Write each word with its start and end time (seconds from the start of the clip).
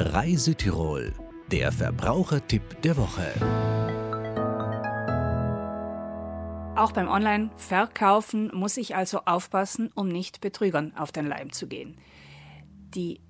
Reise 0.00 0.54
der 1.50 1.72
Verbrauchertipp 1.72 2.82
der 2.82 2.96
Woche. 2.96 3.32
Auch 6.76 6.92
beim 6.92 7.08
Online-Verkaufen 7.08 8.52
muss 8.54 8.76
ich 8.76 8.94
also 8.94 9.22
aufpassen, 9.24 9.90
um 9.96 10.06
nicht 10.06 10.40
Betrügern 10.40 10.96
auf 10.96 11.10
den 11.10 11.26
Leim 11.26 11.52
zu 11.52 11.66
gehen. 11.66 11.98
Die 12.94 13.20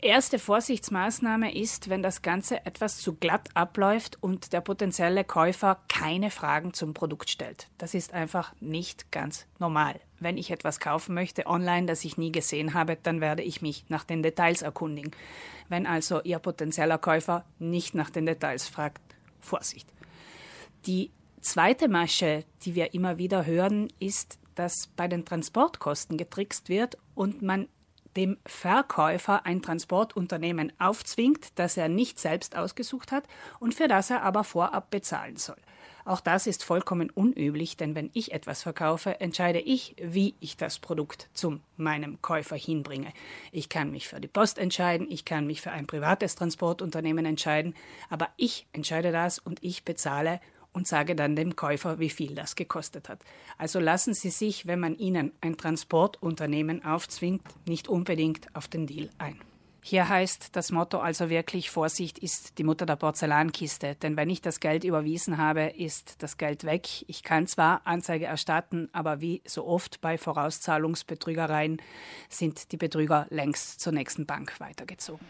erste 0.00 0.40
Vorsichtsmaßnahme 0.40 1.54
ist, 1.54 1.88
wenn 1.88 2.02
das 2.02 2.22
Ganze 2.22 2.66
etwas 2.66 2.98
zu 2.98 3.14
glatt 3.14 3.50
abläuft 3.54 4.20
und 4.20 4.52
der 4.52 4.60
potenzielle 4.60 5.22
Käufer 5.22 5.78
keine 5.88 6.32
Fragen 6.32 6.74
zum 6.74 6.94
Produkt 6.94 7.30
stellt. 7.30 7.68
Das 7.78 7.94
ist 7.94 8.12
einfach 8.12 8.52
nicht 8.58 9.12
ganz 9.12 9.46
normal. 9.60 10.00
Wenn 10.20 10.36
ich 10.36 10.50
etwas 10.50 10.80
kaufen 10.80 11.14
möchte 11.14 11.46
online, 11.46 11.86
das 11.86 12.04
ich 12.04 12.16
nie 12.16 12.32
gesehen 12.32 12.74
habe, 12.74 12.96
dann 13.02 13.20
werde 13.20 13.42
ich 13.42 13.62
mich 13.62 13.84
nach 13.88 14.04
den 14.04 14.22
Details 14.22 14.62
erkundigen. 14.62 15.12
Wenn 15.68 15.86
also 15.86 16.20
Ihr 16.22 16.38
potenzieller 16.38 16.98
Käufer 16.98 17.44
nicht 17.58 17.94
nach 17.94 18.10
den 18.10 18.26
Details 18.26 18.66
fragt, 18.68 19.00
Vorsicht. 19.40 19.88
Die 20.86 21.10
zweite 21.40 21.88
Masche, 21.88 22.44
die 22.62 22.74
wir 22.74 22.94
immer 22.94 23.18
wieder 23.18 23.46
hören, 23.46 23.88
ist, 24.00 24.38
dass 24.54 24.88
bei 24.96 25.06
den 25.06 25.24
Transportkosten 25.24 26.16
getrickst 26.16 26.68
wird 26.68 26.98
und 27.14 27.42
man 27.42 27.68
dem 28.16 28.38
Verkäufer 28.46 29.46
ein 29.46 29.62
Transportunternehmen 29.62 30.72
aufzwingt, 30.78 31.50
das 31.56 31.76
er 31.76 31.88
nicht 31.88 32.18
selbst 32.18 32.56
ausgesucht 32.56 33.12
hat 33.12 33.24
und 33.60 33.74
für 33.74 33.88
das 33.88 34.10
er 34.10 34.22
aber 34.22 34.44
vorab 34.44 34.90
bezahlen 34.90 35.36
soll. 35.36 35.56
Auch 36.08 36.20
das 36.20 36.46
ist 36.46 36.64
vollkommen 36.64 37.10
unüblich, 37.10 37.76
denn 37.76 37.94
wenn 37.94 38.08
ich 38.14 38.32
etwas 38.32 38.62
verkaufe, 38.62 39.20
entscheide 39.20 39.58
ich, 39.58 39.94
wie 40.00 40.34
ich 40.40 40.56
das 40.56 40.78
Produkt 40.78 41.28
zu 41.34 41.60
meinem 41.76 42.22
Käufer 42.22 42.56
hinbringe. 42.56 43.12
Ich 43.52 43.68
kann 43.68 43.90
mich 43.90 44.08
für 44.08 44.18
die 44.18 44.26
Post 44.26 44.56
entscheiden, 44.56 45.06
ich 45.10 45.26
kann 45.26 45.46
mich 45.46 45.60
für 45.60 45.70
ein 45.70 45.86
privates 45.86 46.34
Transportunternehmen 46.34 47.26
entscheiden, 47.26 47.74
aber 48.08 48.30
ich 48.38 48.66
entscheide 48.72 49.12
das 49.12 49.38
und 49.38 49.62
ich 49.62 49.84
bezahle 49.84 50.40
und 50.78 50.86
sage 50.86 51.16
dann 51.16 51.34
dem 51.34 51.56
Käufer, 51.56 51.98
wie 51.98 52.08
viel 52.08 52.36
das 52.36 52.54
gekostet 52.54 53.08
hat. 53.08 53.18
Also 53.58 53.80
lassen 53.80 54.14
Sie 54.14 54.30
sich, 54.30 54.68
wenn 54.68 54.78
man 54.78 54.96
Ihnen 54.96 55.32
ein 55.40 55.56
Transportunternehmen 55.56 56.84
aufzwingt, 56.84 57.42
nicht 57.66 57.88
unbedingt 57.88 58.46
auf 58.54 58.68
den 58.68 58.86
Deal 58.86 59.10
ein. 59.18 59.40
Hier 59.82 60.08
heißt 60.08 60.54
das 60.54 60.70
Motto 60.70 60.98
also 60.98 61.30
wirklich, 61.30 61.70
Vorsicht 61.70 62.20
ist 62.20 62.58
die 62.58 62.64
Mutter 62.64 62.86
der 62.86 62.94
Porzellankiste, 62.94 63.96
denn 63.96 64.16
wenn 64.16 64.30
ich 64.30 64.40
das 64.40 64.60
Geld 64.60 64.84
überwiesen 64.84 65.38
habe, 65.38 65.62
ist 65.76 66.22
das 66.22 66.36
Geld 66.36 66.62
weg. 66.62 66.86
Ich 67.08 67.24
kann 67.24 67.48
zwar 67.48 67.80
Anzeige 67.84 68.26
erstatten, 68.26 68.88
aber 68.92 69.20
wie 69.20 69.42
so 69.46 69.66
oft 69.66 70.00
bei 70.00 70.16
Vorauszahlungsbetrügereien 70.16 71.82
sind 72.28 72.70
die 72.70 72.76
Betrüger 72.76 73.26
längst 73.30 73.80
zur 73.80 73.92
nächsten 73.92 74.26
Bank 74.26 74.60
weitergezogen. 74.60 75.26